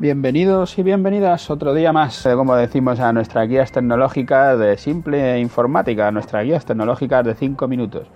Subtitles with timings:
[0.00, 5.40] Bienvenidos y bienvenidas otro día más, eh, como decimos, a nuestras guías tecnológicas de simple
[5.40, 8.06] informática, nuestras guías tecnológicas de 5 minutos,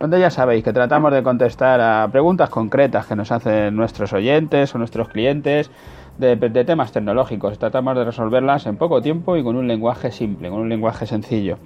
[0.00, 4.74] donde ya sabéis que tratamos de contestar a preguntas concretas que nos hacen nuestros oyentes
[4.74, 5.70] o nuestros clientes
[6.18, 7.58] de, temas tecnológicos.
[7.58, 11.58] Tratamos de resolverlas en poco tiempo y con un lenguaje simple, con un lenguaje sencillo.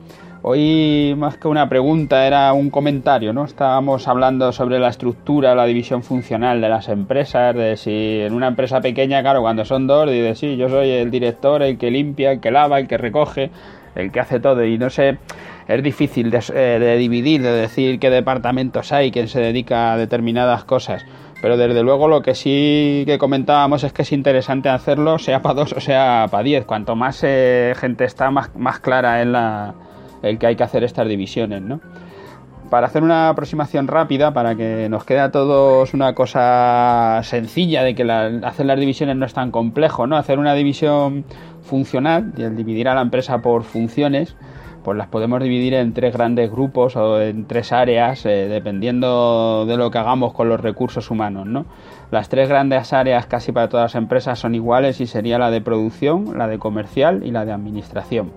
[0.43, 3.45] Hoy más que una pregunta era un comentario, ¿no?
[3.45, 8.49] Estábamos hablando sobre la estructura, la división funcional de las empresas, de si en una
[8.49, 12.33] empresa pequeña, claro, cuando son dos, dices, sí, yo soy el director, el que limpia,
[12.33, 13.51] el que lava, el que recoge,
[13.95, 15.19] el que hace todo y no sé,
[15.69, 19.97] es difícil de, eh, de dividir, de decir qué departamentos hay, quién se dedica a
[19.97, 21.05] determinadas cosas.
[21.43, 25.57] Pero desde luego lo que sí que comentábamos es que es interesante hacerlo, sea para
[25.57, 26.65] dos o sea para diez.
[26.65, 29.75] Cuanto más eh, gente está, más, más clara en la,
[30.23, 31.81] el que hay que hacer estas divisiones, ¿no?
[32.71, 37.97] Para hacer una aproximación rápida, para que nos quede a todos una cosa sencilla de
[37.97, 38.05] que
[38.45, 40.17] hacer las divisiones no es tan complejo, ¿no?
[40.17, 41.25] Hacer una división
[41.63, 44.37] funcional y el dividir a la empresa por funciones,
[44.83, 49.77] pues las podemos dividir en tres grandes grupos o en tres áreas, eh, dependiendo de
[49.77, 51.67] lo que hagamos con los recursos humanos, ¿no?
[52.11, 55.61] Las tres grandes áreas casi para todas las empresas son iguales y sería la de
[55.61, 58.33] producción, la de comercial y la de administración.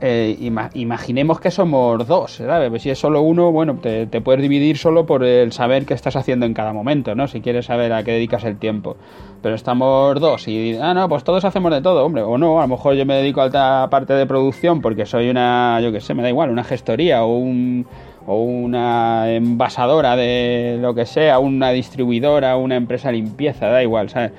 [0.00, 0.36] Eh,
[0.74, 2.70] imaginemos que somos dos, ¿sabes?
[2.70, 6.16] Pues si es solo uno, bueno, te, puedes dividir solo por el saber qué estás
[6.16, 7.28] haciendo en cada momento, ¿no?
[7.28, 8.96] Si quieres saber a qué dedicas el tiempo.
[9.42, 12.62] Pero estamos dos y, ah, no, pues todos hacemos de todo, hombre, o no, a
[12.62, 16.00] lo mejor yo me dedico a la parte de producción porque soy una, yo qué
[16.00, 17.86] sé, me da igual, una gestoría o un
[18.26, 24.32] o una envasadora de lo que sea, una distribuidora, una empresa limpieza, da igual, ¿sabes?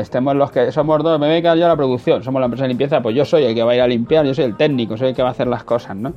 [0.00, 2.46] Estemos los que somos dos, me voy a quedar yo a la producción, somos la
[2.46, 4.44] empresa de limpieza, pues yo soy el que va a ir a limpiar, yo soy
[4.44, 6.12] el técnico, soy el que va a hacer las cosas, ¿no?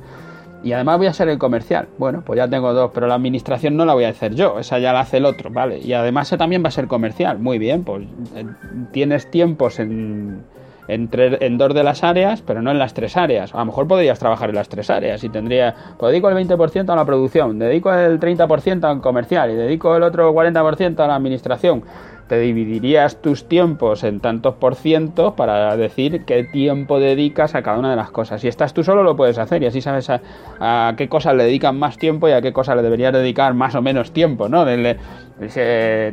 [0.62, 1.86] Y además voy a ser el comercial.
[1.96, 4.78] Bueno, pues ya tengo dos, pero la administración no la voy a hacer yo, esa
[4.78, 5.78] ya la hace el otro, ¿vale?
[5.78, 7.38] Y además también va a ser comercial.
[7.38, 8.04] Muy bien, pues
[8.34, 8.46] eh,
[8.92, 10.42] tienes tiempos en,
[10.88, 13.54] en, en, dos de las áreas, pero no en las tres áreas.
[13.54, 16.90] A lo mejor podrías trabajar en las tres áreas y tendría, pues dedico el 20%
[16.90, 21.14] a la producción, dedico el 30% al comercial y dedico el otro 40% a la
[21.14, 21.84] administración
[22.28, 27.78] te dividirías tus tiempos en tantos por cientos para decir qué tiempo dedicas a cada
[27.78, 28.40] una de las cosas.
[28.40, 31.78] Si estás tú solo lo puedes hacer y así sabes a, qué cosas le dedican
[31.78, 34.64] más tiempo y a qué cosas le deberías dedicar más o menos tiempo, ¿no?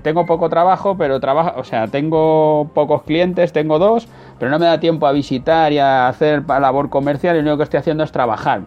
[0.03, 4.07] tengo poco trabajo, pero trabajo, o sea, tengo pocos clientes, tengo dos,
[4.43, 7.59] pero no me da tiempo a visitar y a hacer labor comercial y lo único
[7.59, 8.63] que estoy haciendo es trabajar.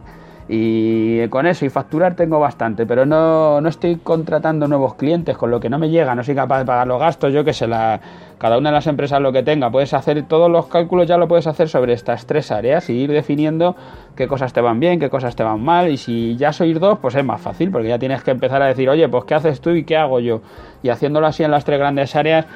[0.49, 5.51] Y con eso y facturar tengo bastante, pero no, no, estoy contratando nuevos clientes, con
[5.51, 7.67] lo que no me llega, no soy capaz de pagar los gastos, yo que sé,
[7.67, 8.01] la,
[8.39, 11.29] cada una de las empresas lo que tenga, puedes hacer todos los cálculos, ya lo
[11.29, 13.77] puedes hacer sobre estas tres áreas y ir definiendo
[14.15, 17.01] qué cosas te van bien, qué cosas te van mal, y si ya sois dos,
[17.01, 19.61] pues es más fácil, porque ya tienes que empezar a decir, oye, pues qué haces
[19.61, 20.41] tú y qué hago yo,
[20.83, 22.47] y haciéndolo así en las tres grandes áreas,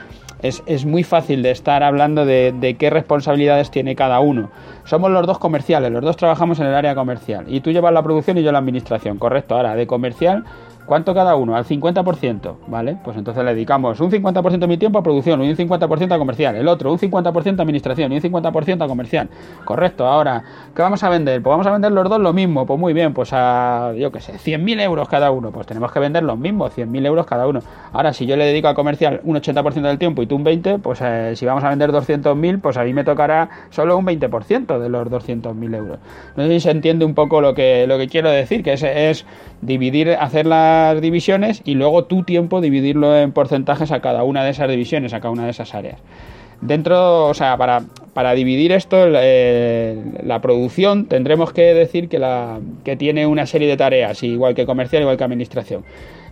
[0.42, 4.50] es, es, muy fácil de estar hablando de, de, qué responsabilidades tiene cada uno.
[4.84, 8.02] Somos los dos comerciales, los dos trabajamos en el área comercial y tú llevas la
[8.02, 9.56] producción y yo la administración, correcto.
[9.56, 10.44] Ahora, de comercial
[10.90, 11.54] ¿Cuánto cada uno?
[11.54, 12.96] Al 50%, ¿vale?
[13.04, 16.56] Pues entonces le dedicamos un 50% de mi tiempo a producción, un 50% a comercial,
[16.56, 19.28] el otro un 50% a administración y un 50% a comercial.
[19.64, 20.42] Correcto, ahora,
[20.74, 21.40] ¿qué vamos a vender?
[21.42, 24.20] Pues vamos a vender los dos lo mismo, pues muy bien, pues a, yo qué
[24.20, 27.60] sé, 100.000 euros cada uno, pues tenemos que vender los mismos, 100.000 euros cada uno.
[27.92, 30.80] Ahora, si yo le dedico a comercial un 80% del tiempo y tú un 20%,
[30.80, 34.80] pues eh, si vamos a vender 200.000, pues a mí me tocará solo un 20%
[34.80, 35.98] de los 200.000 euros.
[36.34, 38.82] No sé si se entiende un poco lo que, lo que quiero decir, que es,
[38.82, 39.24] es
[39.62, 40.46] dividir, hacer
[41.00, 45.20] divisiones y luego tu tiempo dividirlo en porcentajes a cada una de esas divisiones, a
[45.20, 45.98] cada una de esas áreas.
[46.60, 47.82] Dentro, o sea, para,
[48.12, 53.78] para dividir esto, la producción tendremos que decir que, la, que tiene una serie de
[53.78, 55.84] tareas, igual que comercial, igual que administración.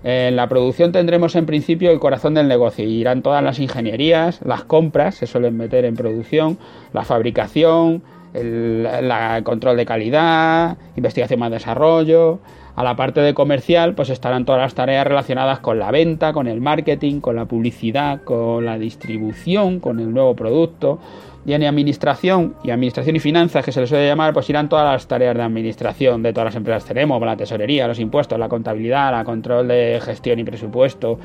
[0.05, 4.65] En la producción tendremos en principio el corazón del negocio, irán todas las ingenierías, las
[4.65, 6.59] compras, se suelen meter en producción,
[6.93, 8.03] la fabricación,
[8.35, 12.41] el, el control de calidad, investigación más desarrollo,
[12.79, 16.47] a la parte de comercial, pues estarán todas las tareas relacionadas con la venta, con
[16.47, 21.01] el marketing, con la publicidad, con la distribución, con el nuevo producto.
[21.45, 24.85] Y en administración y administración y finanzas, que se les suele llamar, pues irán todas
[24.93, 29.11] las tareas de administración de todas las empresas tenemos, la tesorería, los impuestos, la contabilidad,
[29.11, 31.19] la control de gestión y presupuesto.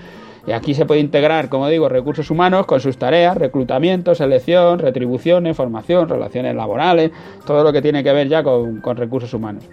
[0.46, 5.54] Y aquí se puede integrar, como digo, recursos humanos con sus tareas, reclutamiento, selección, retribución,
[5.56, 7.12] formación, relaciones laborales,
[7.46, 9.64] todo lo que tiene que ver ya con, con recursos humanos.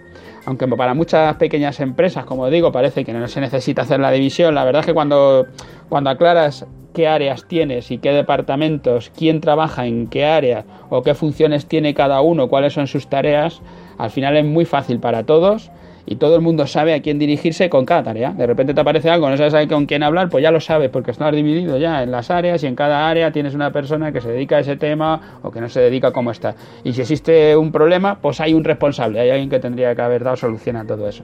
[0.45, 4.55] Aunque para muchas pequeñas empresas, como digo, parece que no se necesita hacer la división,
[4.55, 5.45] la verdad es que cuando,
[5.89, 11.15] cuando aclaras qué áreas tienes y qué departamentos, quién trabaja en qué área o qué
[11.15, 13.61] funciones tiene cada uno, cuáles son sus tareas,
[13.97, 15.69] al final es muy fácil para todos
[16.05, 18.31] y todo el mundo sabe a quién dirigirse con cada tarea.
[18.31, 21.11] De repente te aparece algo, no sabes con quién hablar, pues ya lo sabes porque
[21.11, 24.29] estás dividido ya en las áreas y en cada área tienes una persona que se
[24.29, 26.55] dedica a ese tema o que no se dedica como está.
[26.83, 30.23] Y si existe un problema, pues hay un responsable, hay alguien que tendría que haber
[30.23, 31.23] dado solución a todo eso.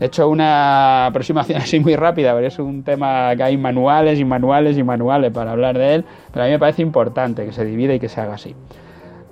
[0.00, 4.24] He hecho una aproximación así muy rápida, porque es un tema que hay manuales y
[4.24, 7.64] manuales y manuales para hablar de él, pero a mí me parece importante que se
[7.64, 8.54] divida y que se haga así.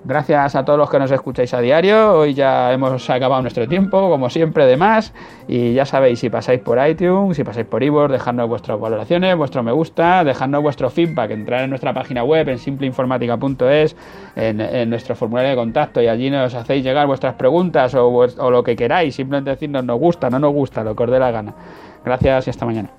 [0.05, 2.19] Gracias a todos los que nos escucháis a diario.
[2.19, 5.15] Hoy ya hemos acabado nuestro tiempo, como siempre, de más.
[5.47, 9.63] Y ya sabéis, si pasáis por iTunes, si pasáis por iVoox, dejadnos vuestras valoraciones, vuestro
[9.63, 13.97] me gusta, dejadnos vuestro feedback, entrar en nuestra página web en simpleinformática.es,
[14.35, 18.51] en, en, nuestro formulario de contacto y allí nos hacéis llegar vuestras preguntas o, o
[18.51, 19.15] lo que queráis.
[19.15, 21.55] Simplemente decirnos nos gusta, no nos gusta, lo que os dé la gana.
[22.05, 22.91] Gracias y hasta mañana.